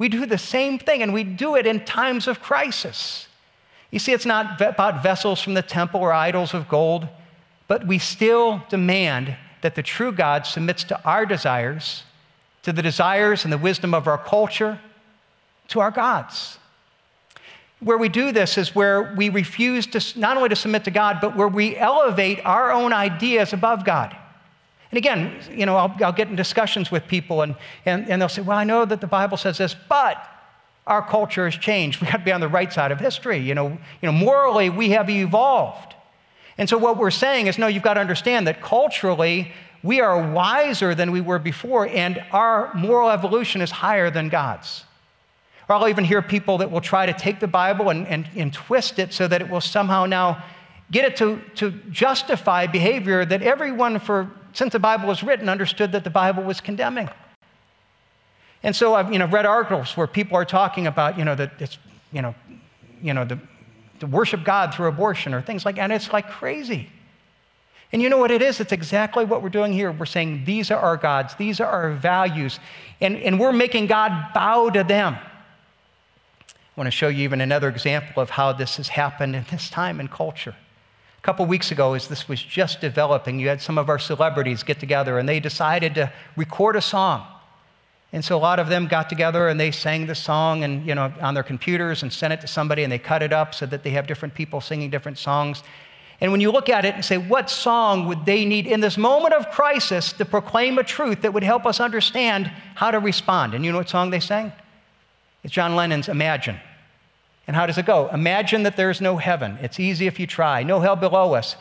[0.01, 3.27] We do the same thing, and we do it in times of crisis.
[3.91, 7.07] You see, it's not about vessels from the temple or idols of gold,
[7.67, 12.01] but we still demand that the true God submits to our desires,
[12.63, 14.79] to the desires and the wisdom of our culture,
[15.67, 16.57] to our gods
[17.79, 21.17] where we do this is where we refuse to not only to submit to God,
[21.19, 24.15] but where we elevate our own ideas above God.
[24.91, 28.29] And again, you know, I'll, I'll get in discussions with people and, and, and they'll
[28.29, 30.27] say, well, I know that the Bible says this, but
[30.85, 32.01] our culture has changed.
[32.01, 33.37] We've got to be on the right side of history.
[33.37, 35.95] You know, you know, morally, we have evolved.
[36.57, 40.31] And so what we're saying is, no, you've got to understand that culturally, we are
[40.31, 44.83] wiser than we were before, and our moral evolution is higher than God's.
[45.69, 48.51] Or I'll even hear people that will try to take the Bible and, and, and
[48.51, 50.43] twist it so that it will somehow now
[50.91, 55.91] get it to, to justify behavior that everyone for since the Bible was written understood
[55.93, 57.09] that the Bible was condemning.
[58.63, 61.53] And so I've you know, read articles where people are talking about you know, that
[61.59, 61.77] it's,
[62.11, 62.35] you know,
[63.01, 63.39] you know, the,
[63.99, 65.81] to worship God through abortion or things like that.
[65.81, 66.89] And it's like crazy.
[67.91, 68.59] And you know what it is?
[68.59, 69.91] It's exactly what we're doing here.
[69.91, 72.59] We're saying these are our gods, these are our values,
[73.01, 75.17] and, and we're making God bow to them.
[76.49, 79.69] I want to show you even another example of how this has happened in this
[79.69, 80.55] time and culture.
[81.21, 84.63] A couple weeks ago, as this was just developing, you had some of our celebrities
[84.63, 87.27] get together and they decided to record a song.
[88.11, 90.95] And so a lot of them got together and they sang the song and, you
[90.95, 93.67] know, on their computers and sent it to somebody and they cut it up so
[93.67, 95.61] that they have different people singing different songs.
[96.21, 98.97] And when you look at it and say, what song would they need in this
[98.97, 103.53] moment of crisis to proclaim a truth that would help us understand how to respond?
[103.53, 104.51] And you know what song they sang?
[105.43, 106.59] It's John Lennon's Imagine.
[107.51, 108.07] And how does it go?
[108.13, 109.57] Imagine that there's no heaven.
[109.61, 110.63] It's easy if you try.
[110.63, 111.57] No hell below us.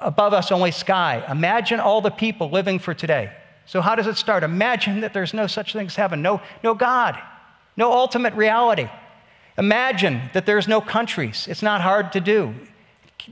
[0.00, 1.24] Above us, only sky.
[1.30, 3.30] Imagine all the people living for today.
[3.64, 4.42] So, how does it start?
[4.42, 7.16] Imagine that there's no such thing as heaven, no, no God,
[7.76, 8.88] no ultimate reality.
[9.56, 11.46] Imagine that there's no countries.
[11.48, 12.52] It's not hard to do.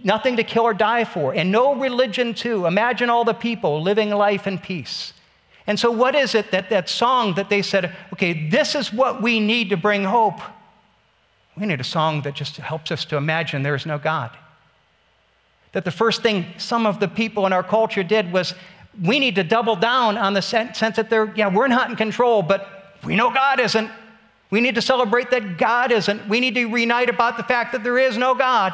[0.04, 2.66] Nothing to kill or die for, and no religion, too.
[2.66, 5.14] Imagine all the people living life in peace.
[5.66, 9.20] And so, what is it that that song that they said, okay, this is what
[9.20, 10.40] we need to bring hope?
[11.58, 14.30] We need a song that just helps us to imagine there is no God.
[15.72, 18.54] That the first thing some of the people in our culture did was
[19.02, 22.42] we need to double down on the sense that they're, yeah, we're not in control,
[22.42, 23.90] but we know God isn't.
[24.50, 26.28] We need to celebrate that God isn't.
[26.28, 28.72] We need to reunite about the fact that there is no God.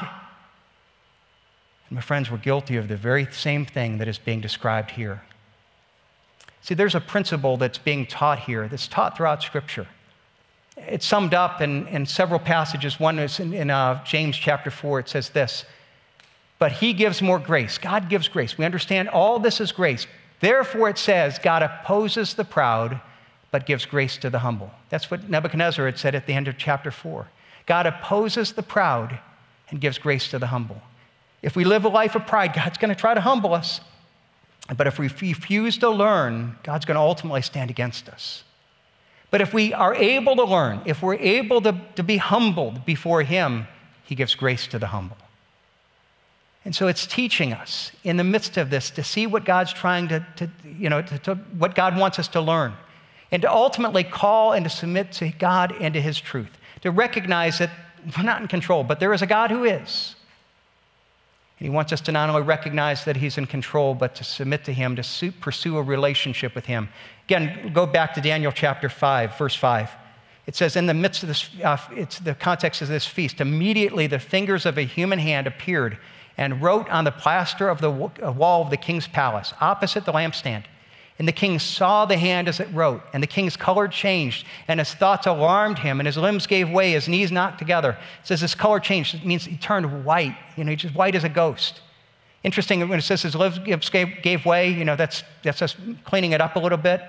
[1.88, 5.22] And my friends, we're guilty of the very same thing that is being described here.
[6.62, 9.86] See, there's a principle that's being taught here, that's taught throughout Scripture.
[10.76, 12.98] It's summed up in, in several passages.
[12.98, 15.00] One is in, in uh, James chapter 4.
[15.00, 15.64] It says this
[16.58, 17.78] But he gives more grace.
[17.78, 18.58] God gives grace.
[18.58, 20.06] We understand all this is grace.
[20.40, 23.00] Therefore, it says, God opposes the proud,
[23.50, 24.70] but gives grace to the humble.
[24.90, 27.28] That's what Nebuchadnezzar had said at the end of chapter 4.
[27.66, 29.18] God opposes the proud
[29.70, 30.82] and gives grace to the humble.
[31.40, 33.80] If we live a life of pride, God's going to try to humble us.
[34.76, 38.44] But if we refuse to learn, God's going to ultimately stand against us.
[39.34, 43.24] But if we are able to learn, if we're able to, to be humbled before
[43.24, 43.66] Him,
[44.04, 45.16] He gives grace to the humble.
[46.64, 50.06] And so it's teaching us in the midst of this to see what God's trying
[50.06, 52.74] to, to you know, to, to, what God wants us to learn,
[53.32, 57.58] and to ultimately call and to submit to God and to His truth, to recognize
[57.58, 57.70] that
[58.16, 60.14] we're not in control, but there is a God who is.
[61.58, 64.64] And he wants us to not only recognize that he's in control, but to submit
[64.64, 66.88] to him, to pursue a relationship with him.
[67.26, 69.90] Again, go back to Daniel chapter 5, verse 5.
[70.46, 74.06] It says, in the midst of this, uh, it's the context of this feast, immediately
[74.06, 75.98] the fingers of a human hand appeared
[76.36, 80.64] and wrote on the plaster of the wall of the king's palace, opposite the lampstand.
[81.18, 84.80] And the king saw the hand as it wrote, and the king's color changed, and
[84.80, 87.90] his thoughts alarmed him, and his limbs gave way, his knees knocked together.
[87.90, 89.14] It says his color changed.
[89.14, 91.80] It means he turned white, you know, just white as a ghost.
[92.44, 93.58] Interesting when it says his limbs
[93.90, 97.00] gave, way, you know, that's, that's just cleaning it up a little bit.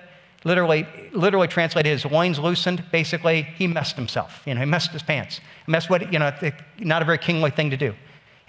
[0.45, 2.84] Literally, literally translated, his loins loosened.
[2.91, 4.41] Basically, he messed himself.
[4.45, 5.41] You know, he messed his pants.
[5.67, 6.32] Messed what, you know,
[6.80, 7.93] not a very kingly thing to do.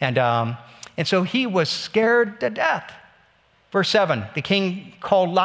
[0.00, 0.56] And, um,
[0.96, 2.92] and so he was scared to death.
[3.72, 5.38] Verse 7 the king called,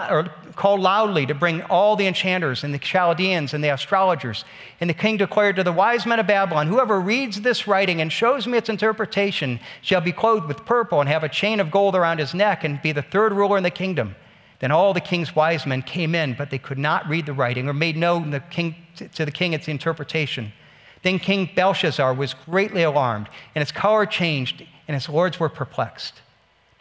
[0.55, 4.45] called loudly to bring all the enchanters and the Chaldeans and the astrologers.
[4.79, 8.11] And the king declared to the wise men of Babylon Whoever reads this writing and
[8.11, 11.95] shows me its interpretation shall be clothed with purple and have a chain of gold
[11.95, 14.15] around his neck and be the third ruler in the kingdom.
[14.59, 17.67] Then all the king's wise men came in, but they could not read the writing
[17.67, 18.75] or made known the king,
[19.15, 20.53] to the king its interpretation.
[21.01, 26.20] Then King Belshazzar was greatly alarmed, and his color changed, and his lords were perplexed.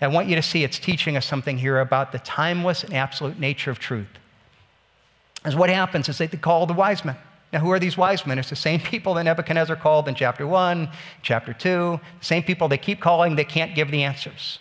[0.01, 3.39] I want you to see it's teaching us something here about the timeless and absolute
[3.39, 4.09] nature of truth.
[5.45, 7.17] As what happens is they call the wise men.
[7.53, 8.39] Now, who are these wise men?
[8.39, 10.89] It's the same people that Nebuchadnezzar called in chapter 1,
[11.23, 14.59] chapter 2, the same people they keep calling, they can't give the answers.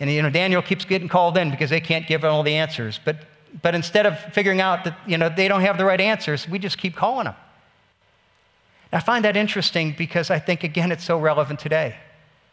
[0.00, 3.00] And, you know, Daniel keeps getting called in because they can't give all the answers.
[3.04, 3.16] But,
[3.62, 6.58] but instead of figuring out that, you know, they don't have the right answers, we
[6.58, 7.34] just keep calling them.
[8.92, 11.96] I find that interesting because I think, again, it's so relevant today.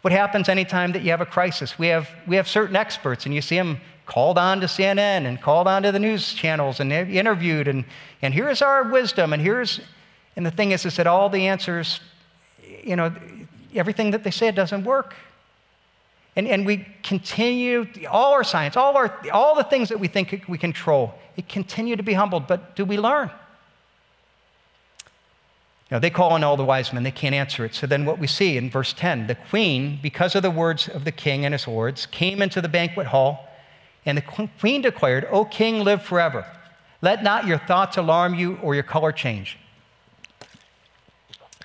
[0.05, 1.79] What happens anytime that you have a crisis?
[1.79, 5.41] We have, we have certain experts, and you see them called on to CNN and
[5.41, 7.83] called on to the news channels and interviewed, and,
[8.21, 9.79] and here's our wisdom, and here's,
[10.35, 12.01] and the thing is, is that all the answers,
[12.83, 13.11] you know,
[13.73, 15.15] everything that they say doesn't work.
[16.35, 20.45] And, and we continue, all our science, all, our, all the things that we think
[20.47, 23.31] we control, it continue to be humbled, but do we learn?
[25.91, 27.75] Now, they call on all the wise men, they can't answer it.
[27.75, 31.05] So then, what we see in verse 10 the queen, because of the words of
[31.05, 33.47] the king and his lords, came into the banquet hall,
[34.05, 36.45] and the queen declared, O king, live forever.
[37.01, 39.59] Let not your thoughts alarm you or your color change.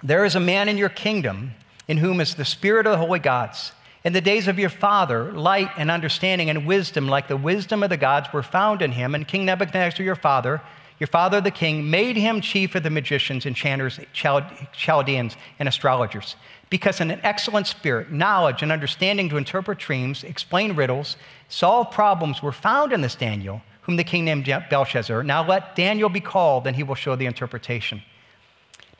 [0.02, 1.52] There is a man in your kingdom
[1.88, 3.72] in whom is the spirit of the holy gods.
[4.02, 7.90] In the days of your father, light and understanding and wisdom, like the wisdom of
[7.90, 9.14] the gods, were found in him.
[9.14, 10.62] And King Nebuchadnezzar, your father,
[11.00, 16.36] your father, the king, made him chief of the magicians, enchanters, Chaldeans, and astrologers.
[16.68, 21.16] Because in an excellent spirit, knowledge, and understanding to interpret dreams, explain riddles,
[21.48, 25.24] solve problems were found in this Daniel, whom the king named Belteshazzar.
[25.24, 28.02] Now let Daniel be called, and he will show the interpretation.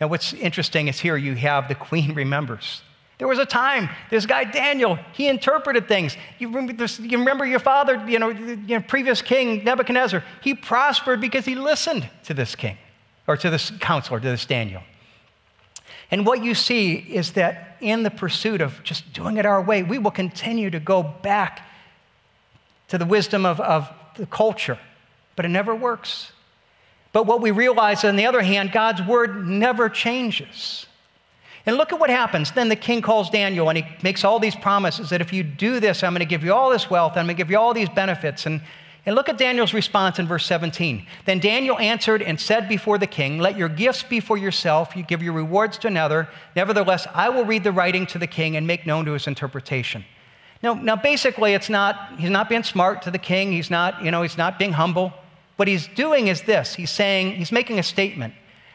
[0.00, 2.82] Now, what's interesting is here you have the queen remembers.
[3.20, 6.16] There was a time, this guy Daniel, he interpreted things.
[6.38, 10.54] You remember, this, you remember your father, you know, you know, previous king Nebuchadnezzar, he
[10.54, 12.78] prospered because he listened to this king,
[13.26, 14.82] or to this counselor, to this Daniel.
[16.10, 19.82] And what you see is that in the pursuit of just doing it our way,
[19.82, 21.68] we will continue to go back
[22.88, 24.78] to the wisdom of, of the culture,
[25.36, 26.32] but it never works.
[27.12, 30.86] But what we realize, on the other hand, God's word never changes.
[31.66, 32.52] And look at what happens.
[32.52, 35.78] Then the king calls Daniel and he makes all these promises that if you do
[35.80, 37.74] this, I'm going to give you all this wealth, I'm going to give you all
[37.74, 38.46] these benefits.
[38.46, 38.62] And,
[39.06, 41.06] And look at Daniel's response in verse 17.
[41.26, 45.02] Then Daniel answered and said before the king, Let your gifts be for yourself, you
[45.02, 46.28] give your rewards to another.
[46.56, 50.04] Nevertheless, I will read the writing to the king and make known to his interpretation.
[50.62, 54.10] Now, now basically, it's not, he's not being smart to the king, he's not, you
[54.10, 55.12] know, he's not being humble.
[55.56, 58.34] What he's doing is this he's saying, he's making a statement.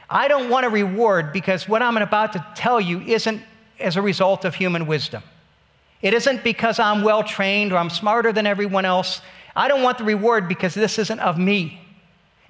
[0.10, 3.42] I don't want a reward because what I'm about to tell you isn't
[3.80, 5.24] as a result of human wisdom.
[6.02, 9.22] It isn't because I'm well trained or I'm smarter than everyone else.
[9.56, 11.82] I don't want the reward because this isn't of me.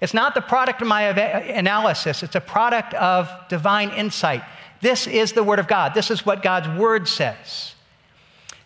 [0.01, 4.43] It's not the product of my analysis, it's a product of divine insight.
[4.81, 5.93] This is the Word of God.
[5.93, 7.73] This is what God's Word says.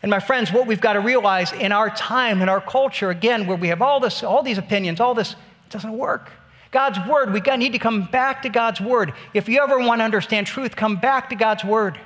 [0.02, 3.48] And my friends, what we've got to realize in our time, in our culture, again,
[3.48, 6.32] where we have all this, all these opinions, all this, it doesn't work.
[6.72, 9.14] God's word, we need to come back to God's word.
[9.34, 12.00] If you ever want to understand truth, come back to God's word.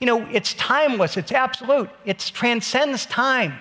[0.00, 3.54] You know, it's timeless, it's absolute, it transcends time.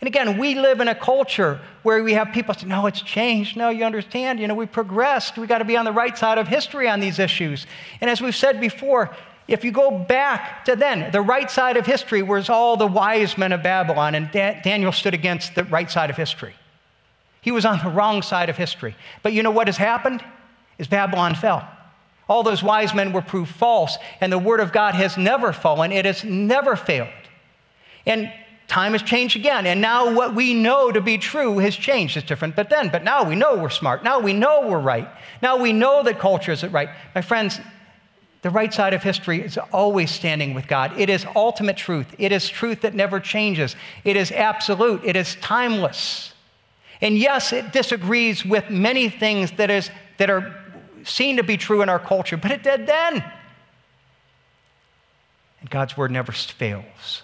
[0.00, 3.56] And again, we live in a culture where we have people say, no, it's changed.
[3.56, 5.38] No, you understand, you know, we progressed.
[5.38, 7.66] We got to be on the right side of history on these issues.
[8.00, 9.16] And as we've said before,
[9.48, 13.38] if you go back to then, the right side of history was all the wise
[13.38, 16.54] men of Babylon, and Daniel stood against the right side of history.
[17.46, 18.96] He was on the wrong side of history.
[19.22, 20.20] But you know what has happened?
[20.80, 21.64] Is Babylon fell.
[22.28, 25.92] All those wise men were proved false, and the word of God has never fallen.
[25.92, 27.08] It has never failed.
[28.04, 28.32] And
[28.66, 29.64] time has changed again.
[29.64, 32.16] And now what we know to be true has changed.
[32.16, 32.88] It's different but then.
[32.88, 34.02] But now we know we're smart.
[34.02, 35.08] Now we know we're right.
[35.40, 36.88] Now we know that culture isn't right.
[37.14, 37.60] My friends,
[38.42, 40.98] the right side of history is always standing with God.
[40.98, 42.12] It is ultimate truth.
[42.18, 43.76] It is truth that never changes.
[44.02, 45.04] It is absolute.
[45.04, 46.32] It is timeless.
[47.00, 50.54] And yes, it disagrees with many things that, is, that are
[51.04, 53.24] seen to be true in our culture, but it did then.
[55.60, 57.22] And God's word never fails.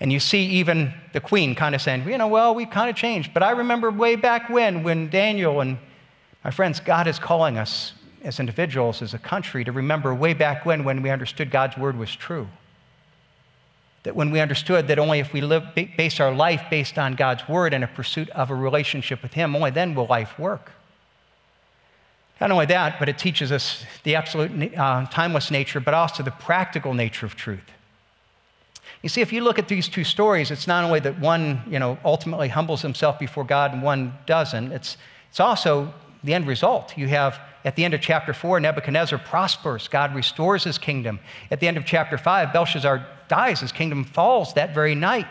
[0.00, 2.96] And you see even the queen kind of saying, you know, well, we kind of
[2.96, 3.32] changed.
[3.32, 5.78] But I remember way back when, when Daniel and
[6.42, 7.92] my friends, God is calling us
[8.22, 11.96] as individuals, as a country, to remember way back when, when we understood God's word
[11.96, 12.48] was true.
[14.04, 17.48] That when we understood that only if we live, base our life based on God's
[17.48, 20.70] word and a pursuit of a relationship with Him, only then will life work.
[22.40, 26.30] Not only that, but it teaches us the absolute uh, timeless nature, but also the
[26.30, 27.70] practical nature of truth.
[29.02, 31.78] You see, if you look at these two stories, it's not only that one, you
[31.78, 34.72] know, ultimately humbles himself before God and one doesn't.
[34.72, 34.96] It's,
[35.30, 35.92] it's also
[36.22, 36.96] the end result.
[36.96, 39.88] You have at the end of chapter 4, Nebuchadnezzar prospers.
[39.88, 41.20] God restores his kingdom.
[41.50, 43.60] At the end of chapter 5, Belshazzar dies.
[43.60, 45.26] His kingdom falls that very night.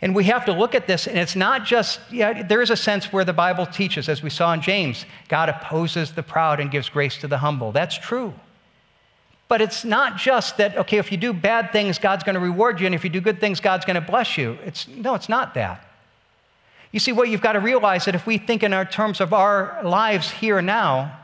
[0.00, 2.76] And we have to look at this, and it's not just, yeah, there is a
[2.76, 6.70] sense where the Bible teaches, as we saw in James, God opposes the proud and
[6.70, 7.72] gives grace to the humble.
[7.72, 8.34] That's true.
[9.48, 12.80] But it's not just that, okay, if you do bad things, God's going to reward
[12.80, 14.58] you, and if you do good things, God's going to bless you.
[14.64, 15.86] It's, no, it's not that.
[16.92, 19.32] You see, what you've got to realize that if we think in our terms of
[19.32, 21.18] our lives here and now,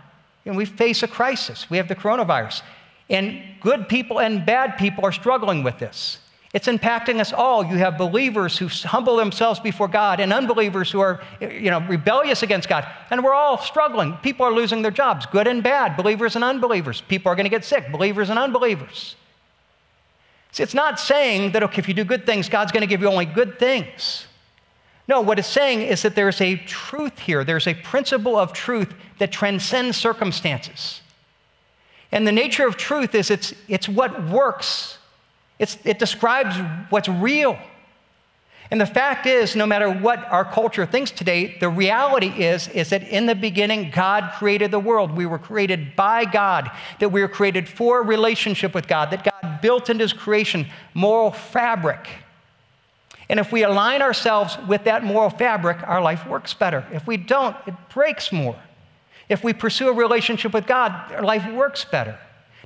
[0.44, 1.68] and we face a crisis.
[1.68, 2.62] We have the coronavirus.
[3.10, 6.18] And good people and bad people are struggling with this.
[6.52, 7.64] It's impacting us all.
[7.64, 12.42] You have believers who humble themselves before God and unbelievers who are you know, rebellious
[12.42, 12.86] against God.
[13.10, 14.14] And we're all struggling.
[14.22, 17.02] People are losing their jobs, good and bad, believers and unbelievers.
[17.02, 19.14] People are going to get sick, believers and unbelievers.
[20.50, 23.00] See, it's not saying that, okay, if you do good things, God's going to give
[23.00, 24.26] you only good things.
[25.06, 27.44] No, what it's saying is that there's a truth here.
[27.44, 31.00] There's a principle of truth that transcends circumstances.
[32.12, 34.98] And the nature of truth is it's, it's what works,
[35.58, 36.56] it's, it describes
[36.90, 37.58] what's real.
[38.72, 42.90] And the fact is, no matter what our culture thinks today, the reality is, is
[42.90, 45.16] that in the beginning, God created the world.
[45.16, 49.60] We were created by God, that we were created for relationship with God, that God
[49.60, 52.06] built into his creation moral fabric
[53.30, 56.84] and if we align ourselves with that moral fabric, our life works better.
[56.92, 58.56] If we don't, it breaks more.
[59.30, 62.18] If we pursue a relationship with God, our life works better.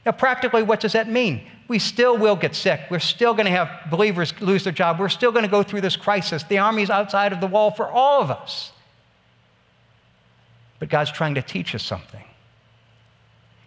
[0.06, 1.46] Now, practically, what does that mean?
[1.68, 2.80] We still will get sick.
[2.90, 4.98] We're still going to have believers lose their job.
[4.98, 6.42] We're still going to go through this crisis.
[6.42, 8.72] The army's outside of the wall for all of us.
[10.78, 12.24] But God's trying to teach us something.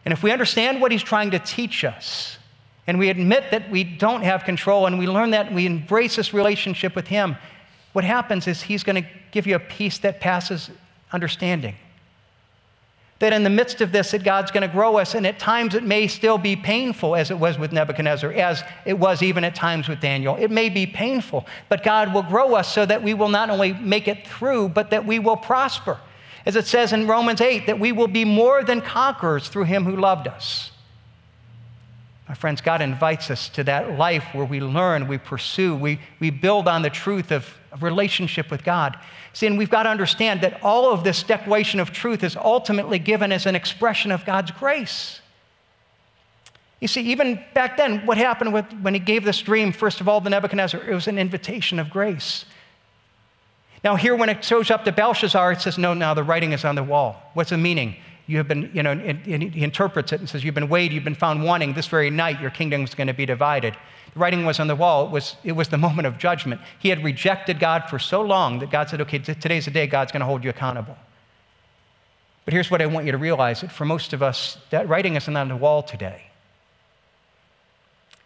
[0.03, 2.39] And if we understand what He's trying to teach us,
[2.87, 6.15] and we admit that we don't have control and we learn that and we embrace
[6.15, 7.35] this relationship with Him,
[7.93, 10.71] what happens is He's going to give you a peace that passes
[11.11, 11.75] understanding.
[13.19, 15.73] That in the midst of this, that God's going to grow us, and at times
[15.73, 19.55] it may still be painful, as it was with Nebuchadnezzar, as it was even at
[19.55, 20.35] times with Daniel.
[20.35, 23.73] It may be painful, but God will grow us so that we will not only
[23.73, 25.99] make it through, but that we will prosper.
[26.45, 29.83] As it says in Romans 8, that we will be more than conquerors through Him
[29.83, 30.71] who loved us.
[32.29, 36.29] My friends, God invites us to that life where we learn, we pursue, we, we
[36.29, 38.97] build on the truth of, of relationship with God.
[39.33, 42.99] See, and we've got to understand that all of this declaration of truth is ultimately
[42.99, 45.21] given as an expression of God's grace.
[46.79, 50.07] You see, even back then, what happened with, when he gave this dream, first of
[50.07, 52.45] all, to Nebuchadnezzar, it was an invitation of grace.
[53.83, 56.65] Now, here, when it shows up to Belshazzar, it says, No, now the writing is
[56.65, 57.31] on the wall.
[57.33, 57.95] What's the meaning?
[58.27, 61.05] You have been, you know, and, he interprets it and says, You've been weighed, you've
[61.05, 61.73] been found wanting.
[61.73, 63.75] This very night, your kingdom is going to be divided.
[64.13, 65.05] The writing was on the wall.
[65.05, 66.59] It was, it was the moment of judgment.
[66.77, 70.11] He had rejected God for so long that God said, Okay, today's the day God's
[70.11, 70.97] going to hold you accountable.
[72.43, 75.15] But here's what I want you to realize that for most of us, that writing
[75.15, 76.23] isn't on the wall today.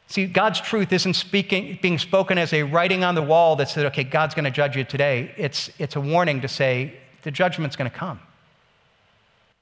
[0.08, 3.86] See, God's truth isn't speaking, being spoken as a writing on the wall that said,
[3.88, 5.34] okay, God's going to judge you today.
[5.38, 6.94] It's, it's a warning to say,
[7.24, 8.20] the judgment's going to come.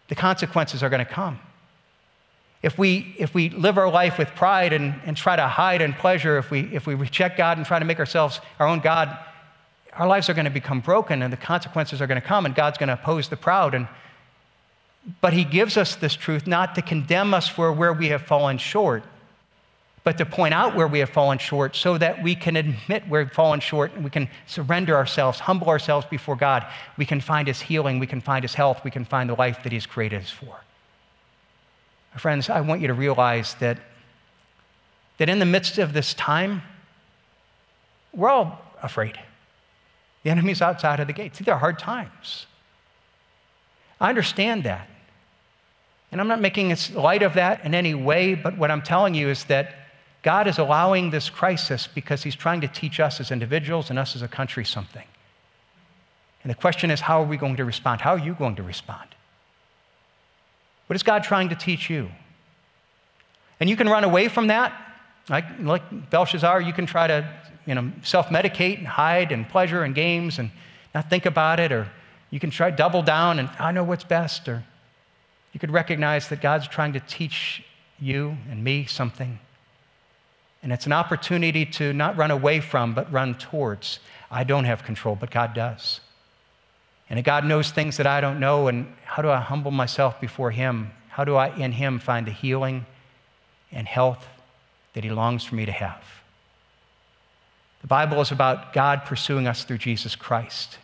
[0.10, 1.40] The consequences are going to come.
[2.62, 5.94] If we, if we live our life with pride and, and try to hide in
[5.94, 9.18] pleasure, if we, if we reject God and try to make ourselves our own God,
[9.94, 12.54] our lives are going to become broken and the consequences are going to come and
[12.54, 13.74] God's going to oppose the proud.
[13.74, 13.88] And,
[15.22, 18.58] but He gives us this truth not to condemn us for where we have fallen
[18.58, 19.04] short,
[20.10, 23.32] but to point out where we have fallen short so that we can admit we've
[23.32, 26.66] fallen short and we can surrender ourselves, humble ourselves before God.
[26.98, 29.62] We can find His healing, we can find His health, we can find the life
[29.62, 30.62] that He's created us for.
[32.12, 33.78] My friends, I want you to realize that,
[35.20, 36.64] that in the midst of this time,
[38.12, 39.20] we're all afraid.
[40.24, 41.38] The enemy's outside of the gates.
[41.38, 42.48] These are hard times.
[44.02, 44.90] I understand that.
[46.12, 49.30] And I'm not making light of that in any way, but what I'm telling you
[49.30, 49.76] is that
[50.22, 54.16] God is allowing this crisis because He's trying to teach us as individuals and us
[54.16, 55.06] as a country something.
[56.44, 58.02] And the question is, how are we going to respond?
[58.02, 59.10] How are you going to respond?
[60.88, 62.10] What is God trying to teach you?
[63.60, 64.74] And you can run away from that.
[65.30, 67.30] Like, like Belshazzar, you can try to
[67.66, 70.50] you know, self medicate and hide and pleasure and games and
[70.96, 71.72] not think about it.
[71.72, 71.88] Or
[72.32, 74.48] you can try double down and I know what's best.
[74.48, 74.64] Or
[75.54, 77.64] you could recognize that God's trying to teach
[78.00, 79.40] you and me something.
[80.62, 84.00] And it's an opportunity to not run away from, but run towards.
[84.30, 86.02] I don't have control, but God does.
[87.10, 88.68] And God knows things that I don't know.
[88.68, 90.92] And how do I humble myself before Him?
[91.10, 92.86] How do I, in Him, find the healing
[93.72, 94.28] and health
[94.94, 96.04] that He longs for me to have?
[97.82, 100.78] The Bible is about God pursuing us through Jesus Christ.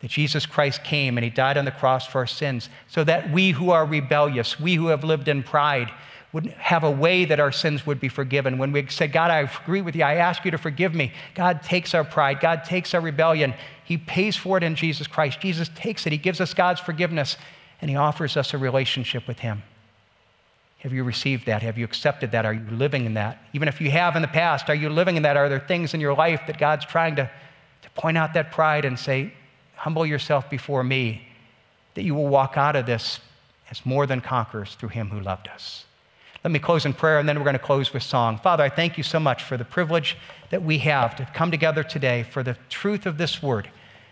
[0.00, 3.30] That Jesus Christ came and He died on the cross for our sins so that
[3.32, 5.90] we who are rebellious, we who have lived in pride,
[6.34, 8.58] would have a way that our sins would be forgiven.
[8.58, 11.62] When we say, God, I agree with you, I ask you to forgive me, God
[11.62, 13.54] takes our pride, God takes our rebellion.
[13.84, 15.40] He pays for it in Jesus Christ.
[15.40, 17.36] Jesus takes it, He gives us God's forgiveness,
[17.80, 19.62] and He offers us a relationship with Him.
[20.78, 21.62] Have you received that?
[21.62, 22.44] Have you accepted that?
[22.44, 23.38] Are you living in that?
[23.52, 25.36] Even if you have in the past, are you living in that?
[25.36, 27.30] Are there things in your life that God's trying to,
[27.82, 29.32] to point out that pride and say,
[29.76, 31.28] humble yourself before me,
[31.94, 33.20] that you will walk out of this
[33.70, 35.84] as more than conquerors through Him who loved us?
[36.44, 38.38] Let me close in prayer and then we're going to close with song.
[38.38, 40.18] Father, I thank you so much for the privilege
[40.50, 43.70] that we have to come together today for the truth of this word.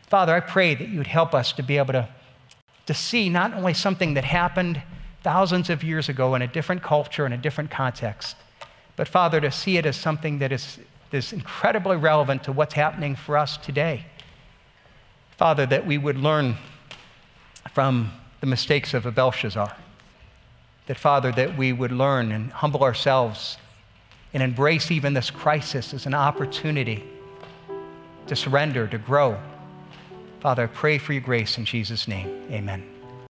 [0.09, 2.09] Father, I pray that you would help us to be able to,
[2.87, 4.80] to see not only something that happened
[5.22, 8.37] thousands of years ago in a different culture, in a different context,
[8.97, 10.78] but Father, to see it as something that is,
[11.12, 14.07] is incredibly relevant to what's happening for us today.
[15.37, 16.57] Father, that we would learn
[17.74, 18.11] from
[18.41, 19.76] the mistakes of Belshazzar
[20.87, 23.57] that, Father, that we would learn and humble ourselves
[24.35, 27.05] and embrace even this crisis as an opportunity
[28.26, 29.39] to surrender, to grow.
[30.41, 32.47] Father, I pray for your grace in Jesus' name.
[32.51, 32.83] Amen.